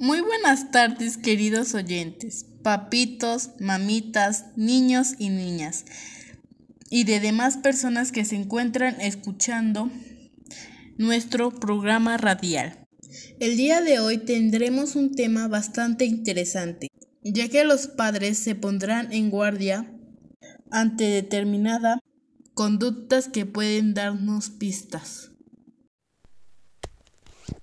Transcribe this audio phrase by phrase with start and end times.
[0.00, 5.86] Muy buenas tardes, queridos oyentes, papitos, mamitas, niños y niñas,
[6.88, 9.90] y de demás personas que se encuentran escuchando
[10.98, 12.86] nuestro programa radial.
[13.40, 16.86] El día de hoy tendremos un tema bastante interesante,
[17.24, 19.92] ya que los padres se pondrán en guardia
[20.70, 21.98] ante determinada
[22.54, 25.32] conductas que pueden darnos pistas.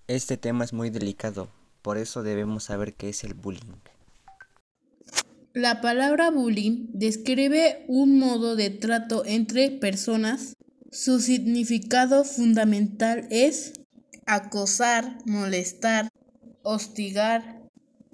[0.08, 1.50] Este tema es muy delicado,
[1.86, 3.75] por eso debemos saber qué es el bullying.
[5.54, 10.56] La palabra bullying describe un modo de trato entre personas.
[10.92, 13.74] Su significado fundamental es
[14.26, 16.10] acosar, molestar,
[16.64, 17.62] hostigar,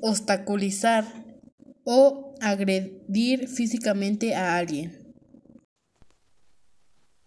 [0.01, 1.05] obstaculizar
[1.85, 5.00] o agredir físicamente a alguien.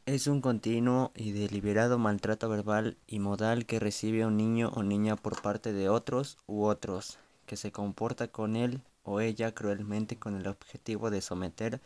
[0.06, 5.16] Es un continuo y deliberado maltrato verbal y modal que recibe un niño o niña
[5.16, 10.36] por parte de otros u otros, que se comporta con él o ella cruelmente con
[10.36, 11.80] el objetivo de someter,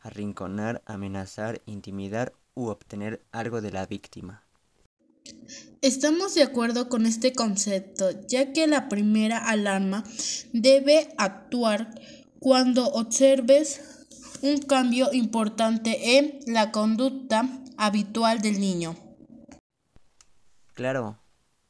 [0.00, 4.42] arrinconar, amenazar, intimidar u obtener algo de la víctima.
[5.80, 10.02] Estamos de acuerdo con este concepto, ya que la primera alarma
[10.52, 11.94] debe actuar
[12.40, 13.99] cuando observes
[14.42, 18.96] un cambio importante en la conducta habitual del niño.
[20.74, 21.18] Claro,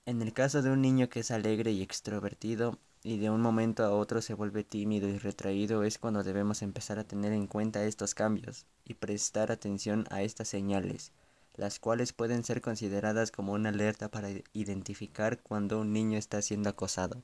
[0.07, 3.85] en el caso de un niño que es alegre y extrovertido y de un momento
[3.85, 7.85] a otro se vuelve tímido y retraído es cuando debemos empezar a tener en cuenta
[7.85, 11.13] estos cambios y prestar atención a estas señales,
[11.57, 16.69] las cuales pueden ser consideradas como una alerta para identificar cuando un niño está siendo
[16.69, 17.23] acosado.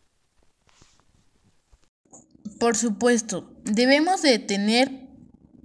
[2.59, 5.06] Por supuesto, debemos de tener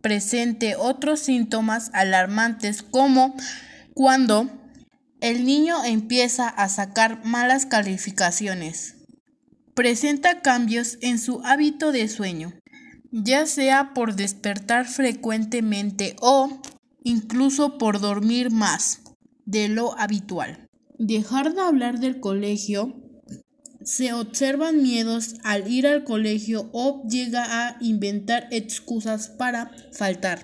[0.02, 3.36] presente otros síntomas alarmantes como
[3.94, 4.50] cuando
[5.22, 8.96] el niño empieza a sacar malas calificaciones.
[9.76, 12.54] Presenta cambios en su hábito de sueño,
[13.12, 16.62] ya sea por despertar frecuentemente o
[17.04, 19.02] incluso por dormir más
[19.46, 20.68] de lo habitual.
[20.98, 23.01] Dejar de hablar del colegio
[23.84, 30.44] se observan miedos al ir al colegio o llega a inventar excusas para faltar.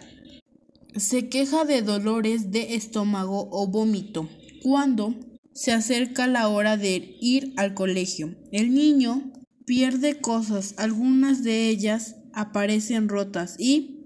[0.96, 4.30] Se queja de dolores de estómago o vómito
[4.64, 5.16] cuando
[5.54, 8.36] se acerca la hora de ir al colegio.
[8.52, 9.32] El niño
[9.66, 14.06] pierde cosas, algunas de ellas aparecen rotas y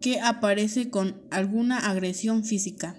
[0.00, 2.96] que aparece con alguna agresión física.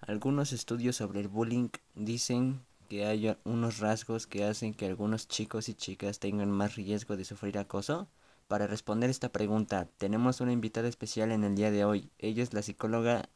[0.00, 5.68] Algunos estudios sobre el bullying dicen que haya unos rasgos que hacen que algunos chicos
[5.68, 8.08] y chicas tengan más riesgo de sufrir acoso?
[8.48, 12.10] Para responder esta pregunta, tenemos una invitada especial en el día de hoy.
[12.18, 13.28] Ella es la psicóloga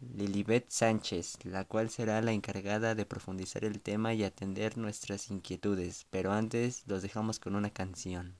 [0.00, 6.06] Lilibet Sánchez, la cual será la encargada de profundizar el tema y atender nuestras inquietudes.
[6.10, 8.36] Pero antes los dejamos con una canción.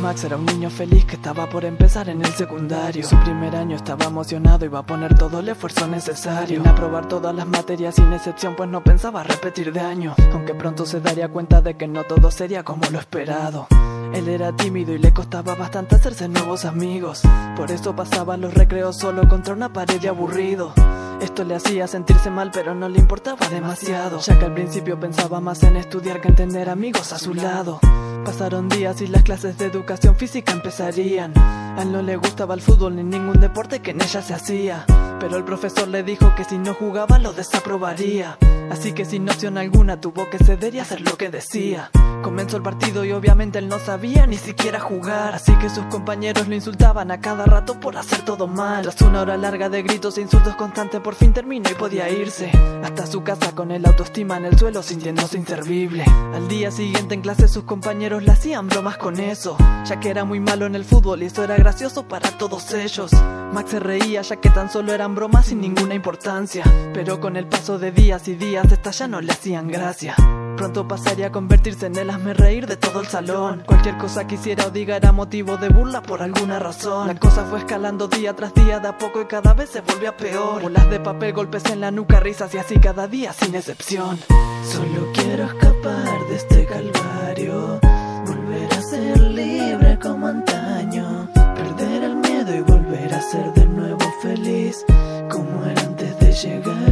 [0.00, 3.04] Max era un niño feliz que estaba por empezar en el secundario.
[3.06, 6.62] Su primer año estaba emocionado, iba a poner todo el esfuerzo necesario.
[6.64, 10.14] A aprobar todas las materias sin excepción, pues no pensaba repetir de año.
[10.32, 13.66] Aunque pronto se daría cuenta de que no todo sería como lo esperado.
[14.14, 17.22] Él era tímido y le costaba bastante hacerse nuevos amigos.
[17.56, 20.72] Por eso pasaba los recreos solo contra una pared de aburrido.
[21.20, 25.40] Esto le hacía sentirse mal, pero no le importaba demasiado, ya que al principio pensaba
[25.40, 27.80] más en estudiar que en tener amigos a su lado.
[28.24, 31.36] Pasaron días y las clases de educación física empezarían.
[31.36, 34.86] A él no le gustaba el fútbol ni ningún deporte que en ella se hacía.
[35.20, 38.38] Pero el profesor le dijo que si no jugaba lo desaprobaría.
[38.70, 41.90] Así que sin opción alguna tuvo que ceder y hacer lo que decía.
[42.22, 45.34] Comenzó el partido y obviamente él no sabía ni siquiera jugar.
[45.34, 48.82] Así que sus compañeros lo insultaban a cada rato por hacer todo mal.
[48.82, 52.50] Tras una hora larga de gritos e insultos constantes, fin terminó y podía irse.
[52.82, 56.04] Hasta su casa con el autoestima en el suelo, sintiéndose inservible.
[56.34, 59.56] Al día siguiente en clase sus compañeros le hacían bromas con eso.
[59.84, 63.12] Ya que era muy malo en el fútbol y eso era gracioso para todos ellos.
[63.52, 66.64] Max se reía ya que tan solo eran bromas sin ninguna importancia.
[66.92, 70.16] Pero con el paso de días y días, estas ya no le hacían gracia.
[70.56, 73.62] Pronto pasaría a convertirse en el hazme reír de todo el salón.
[73.66, 77.08] Cualquier cosa que hiciera o diga era motivo de burla por alguna razón.
[77.08, 80.16] La cosa fue escalando día tras día, de a poco y cada vez se volvía
[80.16, 80.62] peor.
[80.62, 84.18] Bolas de papel, golpes en la nuca, risas y así cada día sin excepción.
[84.64, 87.80] Solo quiero escapar de este calvario,
[88.26, 94.14] volver a ser libre como antaño, perder el miedo y volver a ser de nuevo
[94.22, 94.84] feliz
[95.30, 96.83] como era antes de llegar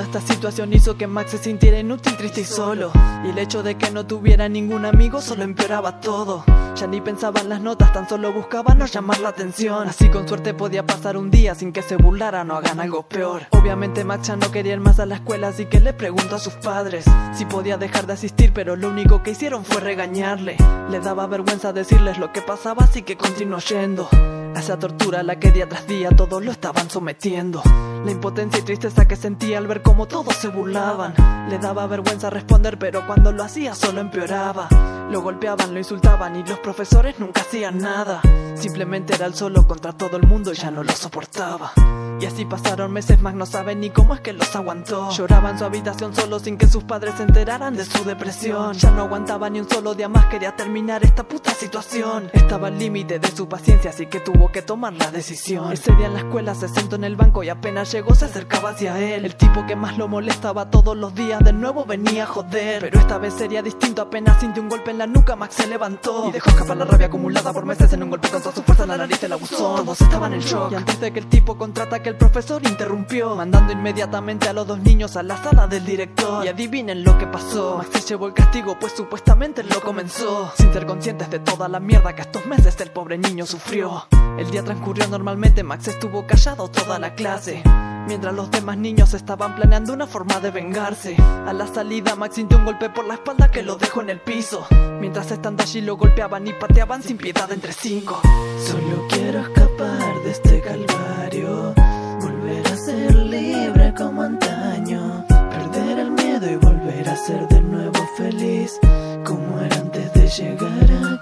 [0.00, 2.92] aquí Esta situación hizo que Max se sintiera inútil, triste y solo.
[3.24, 6.44] Y el hecho de que no tuviera ningún amigo solo empeoraba todo.
[6.76, 9.88] Ya ni pensaba en las notas, tan solo buscaba no llamar la atención.
[9.88, 13.42] Así con suerte podía pasar un día sin que se burlaran o hagan algo peor.
[13.50, 16.40] Obviamente Max ya no quería ir más a la escuela, así que le preguntó a
[16.40, 20.56] sus padres si podía dejar de asistir, pero lo único que hicieron fue regañarle.
[20.90, 24.08] Le daba vergüenza decirles lo que pasaba, así que continuó yendo.
[24.56, 27.62] Esa tortura a la que día tras día todos lo estaban sometiendo.
[28.04, 31.14] La impotencia y tristeza que sentía al ver cómo todos se burlaban.
[31.50, 34.68] Le daba vergüenza responder, pero cuando lo hacía solo empeoraba.
[35.10, 38.22] Lo golpeaban, lo insultaban y los profesores nunca hacían nada.
[38.54, 41.72] Simplemente era el solo contra todo el mundo y ya no lo soportaba.
[42.20, 45.10] Y así pasaron meses, más no sabe ni cómo es que los aguantó.
[45.10, 48.72] Lloraba en su habitación solo sin que sus padres se enteraran de su depresión.
[48.74, 52.30] Ya no aguantaba ni un solo día más, quería terminar esta puta situación.
[52.32, 55.72] Estaba al límite de su paciencia, así que tuvo que tomar la decisión.
[55.72, 58.70] Ese día en la escuela se sentó en el banco y apenas llegó se acercaba
[58.70, 59.24] hacia él.
[59.24, 62.80] El tipo que más lo molestaba todos los días de nuevo venía a joder.
[62.80, 66.28] Pero esta vez sería distinto, apenas sintió un golpe en la nuca, Max se levantó.
[66.28, 68.84] Y dejó escapar la rabia acumulada por meses en un golpe con toda su fuerza
[68.84, 69.76] en la nariz, el abusó.
[69.76, 70.72] Todos estaban en shock.
[70.72, 74.66] Y antes de que el tipo contrata que el profesor interrumpió, mandando inmediatamente a los
[74.66, 76.44] dos niños a la sala del director.
[76.44, 77.78] Y adivinen lo que pasó.
[77.78, 80.52] Max se llevó el castigo, pues supuestamente lo comenzó.
[80.56, 84.06] Sin ser conscientes de toda la mierda que estos meses el pobre niño sufrió.
[84.38, 87.62] El día transcurrió normalmente, Max estuvo callado toda la clase.
[88.06, 91.16] Mientras los demás niños estaban planeando una forma de vengarse.
[91.46, 94.20] A la salida, Max sintió un golpe por la espalda que lo dejó en el
[94.20, 94.66] piso.
[95.00, 98.20] Mientras estando allí lo golpeaban y pateaban sin piedad entre cinco.
[98.58, 101.74] Solo quiero escapar de este calvario.
[102.20, 105.24] Volver a ser libre como antaño.
[105.28, 108.78] Perder el miedo y volver a ser de nuevo feliz.
[109.24, 111.13] Como era antes de llegar aquí.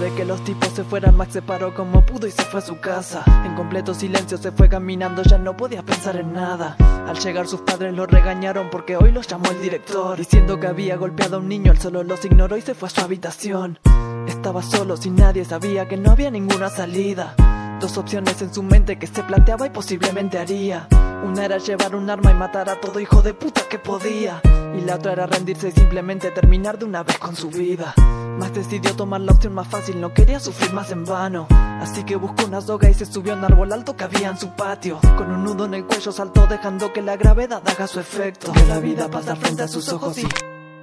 [0.00, 2.62] De que los tipos se fueran, Max se paró como pudo y se fue a
[2.62, 3.22] su casa.
[3.44, 6.76] En completo silencio se fue caminando, ya no podía pensar en nada.
[7.06, 10.16] Al llegar sus padres lo regañaron porque hoy los llamó el director.
[10.16, 12.90] Diciendo que había golpeado a un niño, él solo los ignoró y se fue a
[12.90, 13.78] su habitación.
[14.26, 17.36] Estaba solo, sin nadie, sabía que no había ninguna salida.
[17.82, 20.86] Dos opciones en su mente que se planteaba y posiblemente haría.
[21.26, 24.40] Una era llevar un arma y matar a todo hijo de puta que podía.
[24.78, 27.92] Y la otra era rendirse y simplemente terminar de una vez con su vida.
[28.38, 31.48] Max decidió tomar la opción más fácil, no quería sufrir más en vano.
[31.50, 34.38] Así que buscó una soga y se subió a un árbol alto que había en
[34.38, 35.00] su patio.
[35.18, 38.52] Con un nudo en el cuello saltó dejando que la gravedad haga su efecto.
[38.52, 40.26] Vio la vida pasar frente a sus ojos y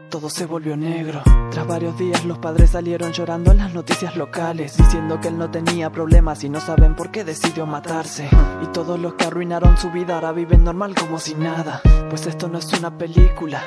[0.10, 1.22] todo se volvió negro.
[1.52, 5.52] Tras varios días los padres salieron llorando en las noticias locales, diciendo que él no
[5.52, 8.28] tenía problemas y no saben por qué decidió matarse.
[8.64, 11.82] Y todos los que arruinaron su vida ahora viven normal como si nada.
[12.10, 13.64] Pues esto no es una película,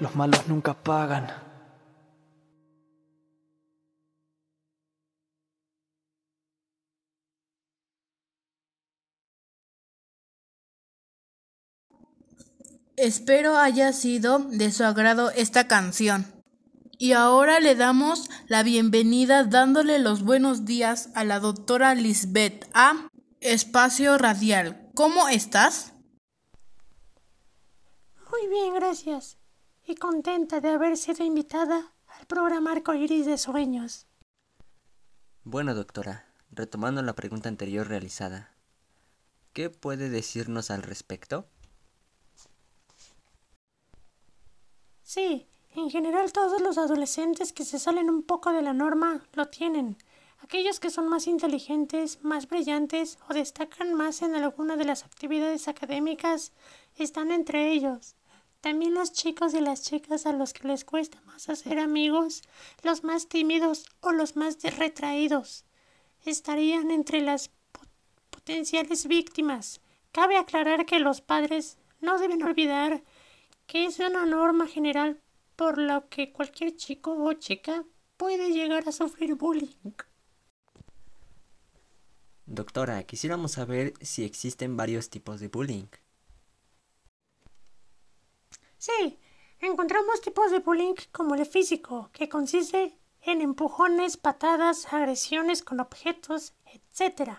[0.00, 1.51] los malos nunca pagan.
[12.96, 16.26] Espero haya sido de su agrado esta canción.
[16.98, 23.08] Y ahora le damos la bienvenida dándole los buenos días a la doctora Lisbeth A.
[23.40, 24.90] Espacio Radial.
[24.94, 25.94] ¿Cómo estás?
[28.30, 29.38] Muy bien, gracias.
[29.86, 34.06] Y contenta de haber sido invitada al programa Arcoiris de Sueños.
[35.44, 38.54] Bueno, doctora, retomando la pregunta anterior realizada,
[39.54, 41.48] ¿qué puede decirnos al respecto?
[45.02, 49.46] Sí, en general todos los adolescentes que se salen un poco de la norma lo
[49.46, 49.96] tienen.
[50.40, 55.68] Aquellos que son más inteligentes, más brillantes o destacan más en alguna de las actividades
[55.68, 56.52] académicas
[56.96, 58.16] están entre ellos.
[58.60, 62.42] También los chicos y las chicas a los que les cuesta más hacer amigos,
[62.82, 65.64] los más tímidos o los más retraídos,
[66.24, 67.50] estarían entre las
[68.30, 69.80] potenciales víctimas.
[70.12, 73.02] Cabe aclarar que los padres no deben olvidar
[73.72, 75.18] que es una norma general
[75.56, 77.86] por la que cualquier chico o chica
[78.18, 79.94] puede llegar a sufrir bullying.
[82.44, 85.86] Doctora, quisiéramos saber si existen varios tipos de bullying.
[88.76, 89.18] Sí,
[89.58, 96.52] encontramos tipos de bullying como el físico, que consiste en empujones, patadas, agresiones con objetos,
[96.66, 97.38] etc.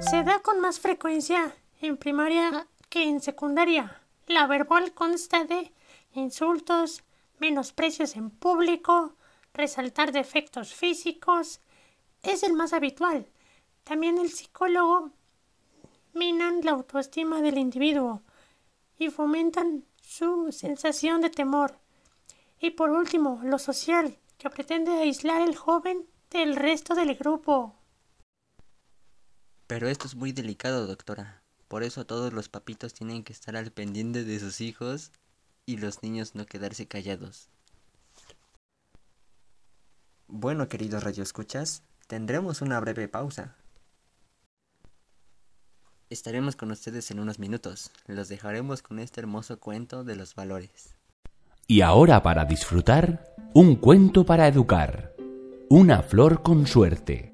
[0.00, 4.00] Se da con más frecuencia en primaria que en secundaria.
[4.26, 5.72] La verbal consta de
[6.14, 7.02] insultos,
[7.38, 9.14] menosprecios en público,
[9.52, 11.60] resaltar defectos físicos.
[12.22, 13.28] Es el más habitual.
[13.84, 15.10] También el psicólogo
[16.14, 18.22] minan la autoestima del individuo
[18.98, 21.78] y fomentan su sensación de temor.
[22.60, 27.74] Y por último, lo social, que pretende aislar al joven del resto del grupo.
[29.66, 31.43] Pero esto es muy delicado, doctora.
[31.68, 35.10] Por eso todos los papitos tienen que estar al pendiente de sus hijos
[35.66, 37.48] y los niños no quedarse callados.
[40.26, 43.56] Bueno, queridos radioescuchas, tendremos una breve pausa.
[46.10, 47.90] Estaremos con ustedes en unos minutos.
[48.06, 50.94] Los dejaremos con este hermoso cuento de los valores.
[51.66, 55.14] Y ahora para disfrutar, un cuento para educar.
[55.70, 57.32] Una flor con suerte.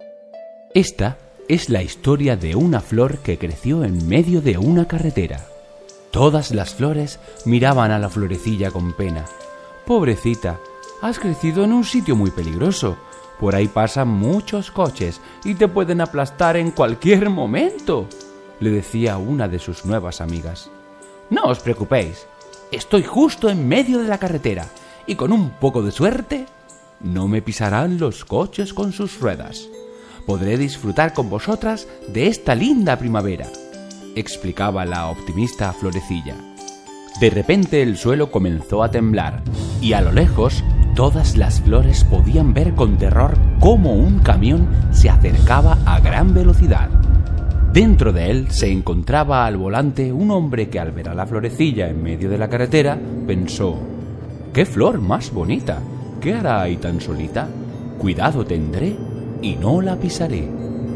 [0.73, 1.19] Esta
[1.51, 5.49] es la historia de una flor que creció en medio de una carretera.
[6.13, 9.25] Todas las flores miraban a la florecilla con pena.
[9.85, 10.61] Pobrecita,
[11.03, 12.97] has crecido en un sitio muy peligroso.
[13.41, 18.07] Por ahí pasan muchos coches y te pueden aplastar en cualquier momento,
[18.61, 20.71] le decía una de sus nuevas amigas.
[21.31, 22.29] No os preocupéis,
[22.71, 24.69] estoy justo en medio de la carretera
[25.05, 26.47] y con un poco de suerte
[27.01, 29.69] no me pisarán los coches con sus ruedas
[30.31, 33.49] podré disfrutar con vosotras de esta linda primavera,
[34.15, 36.37] explicaba la optimista Florecilla.
[37.21, 39.43] De repente el suelo comenzó a temblar
[39.81, 40.63] y a lo lejos
[40.95, 46.89] todas las flores podían ver con terror cómo un camión se acercaba a gran velocidad.
[47.73, 51.89] Dentro de él se encontraba al volante un hombre que al ver a la florecilla
[51.89, 52.97] en medio de la carretera
[53.27, 53.81] pensó,
[54.55, 55.81] ¡Qué flor más bonita!
[56.21, 57.49] ¿Qué hará ahí tan solita?
[57.99, 58.97] Cuidado tendré
[59.43, 60.49] y no la pisaré.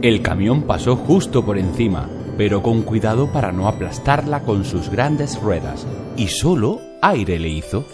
[0.02, 5.40] El camión pasó justo por encima, pero con cuidado para no aplastarla con sus grandes
[5.40, 5.86] ruedas,
[6.16, 7.84] y solo aire le hizo.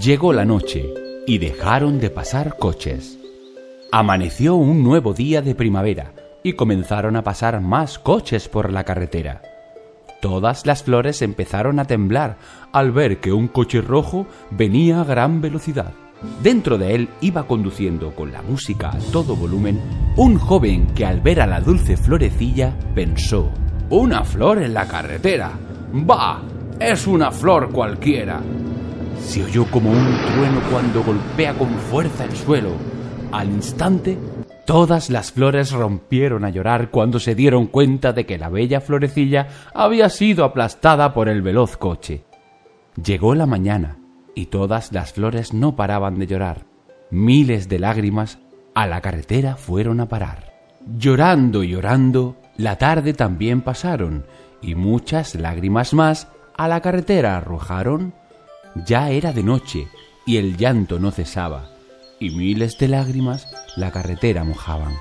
[0.00, 0.92] Llegó la noche
[1.26, 3.18] y dejaron de pasar coches.
[3.92, 9.42] Amaneció un nuevo día de primavera y comenzaron a pasar más coches por la carretera.
[10.20, 12.38] Todas las flores empezaron a temblar
[12.72, 15.92] al ver que un coche rojo venía a gran velocidad.
[16.42, 19.80] Dentro de él iba conduciendo con la música a todo volumen
[20.16, 23.50] un joven que al ver a la dulce florecilla pensó,
[23.90, 25.52] una flor en la carretera.
[25.92, 26.42] ¡Bah!
[26.80, 28.40] Es una flor cualquiera.
[29.20, 32.70] Se oyó como un trueno cuando golpea con fuerza el suelo.
[33.30, 34.18] Al instante,
[34.66, 39.48] todas las flores rompieron a llorar cuando se dieron cuenta de que la bella florecilla
[39.72, 42.24] había sido aplastada por el veloz coche.
[42.96, 43.98] Llegó la mañana
[44.34, 46.66] y todas las flores no paraban de llorar.
[47.10, 48.38] Miles de lágrimas
[48.74, 50.52] a la carretera fueron a parar.
[50.96, 54.26] Llorando y llorando, la tarde también pasaron,
[54.62, 58.14] y muchas lágrimas más a la carretera arrojaron.
[58.86, 59.88] Ya era de noche,
[60.26, 61.70] y el llanto no cesaba,
[62.20, 64.94] y miles de lágrimas la carretera mojaban.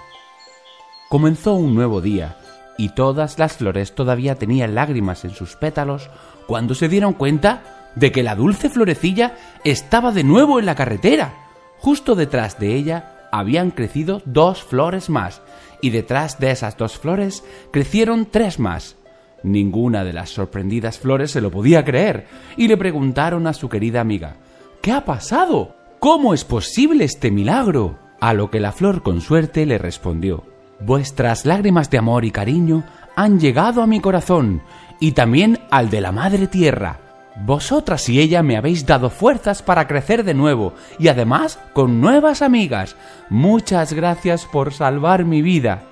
[1.10, 2.38] Comenzó un nuevo día,
[2.78, 6.10] y todas las flores todavía tenían lágrimas en sus pétalos
[6.48, 11.34] cuando se dieron cuenta de que la dulce florecilla estaba de nuevo en la carretera.
[11.80, 15.42] Justo detrás de ella habían crecido dos flores más,
[15.82, 18.96] y detrás de esas dos flores crecieron tres más.
[19.44, 24.02] Ninguna de las sorprendidas flores se lo podía creer, y le preguntaron a su querida
[24.02, 24.36] amiga
[24.82, 25.76] ¿Qué ha pasado?
[26.00, 27.98] ¿Cómo es posible este milagro?
[28.20, 30.44] A lo que la flor con suerte le respondió
[30.80, 32.84] Vuestras lágrimas de amor y cariño
[33.16, 34.62] han llegado a mi corazón,
[35.00, 37.07] y también al de la Madre Tierra.
[37.46, 42.42] Vosotras y ella me habéis dado fuerzas para crecer de nuevo y además con nuevas
[42.42, 42.96] amigas.
[43.30, 45.84] Muchas gracias por salvar mi vida.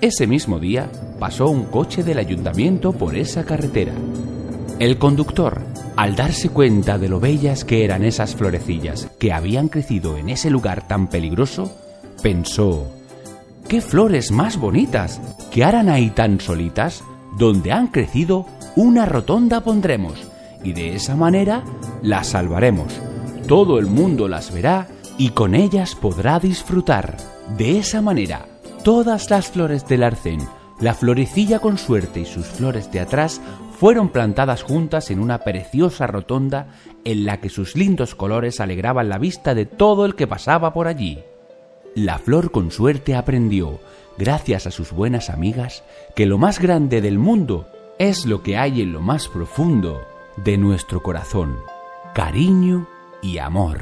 [0.00, 3.92] Ese mismo día pasó un coche del ayuntamiento por esa carretera.
[4.78, 5.60] El conductor,
[5.96, 10.48] al darse cuenta de lo bellas que eran esas florecillas que habían crecido en ese
[10.48, 11.72] lugar tan peligroso,
[12.22, 12.86] pensó,
[13.66, 15.20] ¿qué flores más bonitas?
[15.50, 17.02] ¿Qué harán ahí tan solitas?
[17.36, 20.28] Donde han crecido, una rotonda pondremos
[20.68, 21.64] y de esa manera
[22.02, 22.92] las salvaremos.
[23.46, 27.16] Todo el mundo las verá y con ellas podrá disfrutar.
[27.56, 28.46] De esa manera,
[28.84, 30.40] todas las flores del arcén,
[30.78, 33.40] la florecilla con suerte y sus flores de atrás
[33.78, 36.68] fueron plantadas juntas en una preciosa rotonda
[37.04, 40.86] en la que sus lindos colores alegraban la vista de todo el que pasaba por
[40.86, 41.20] allí.
[41.94, 43.80] La flor con suerte aprendió,
[44.18, 45.82] gracias a sus buenas amigas,
[46.14, 47.66] que lo más grande del mundo
[47.98, 50.02] es lo que hay en lo más profundo
[50.44, 51.60] de nuestro corazón,
[52.14, 52.86] cariño
[53.20, 53.78] y amor.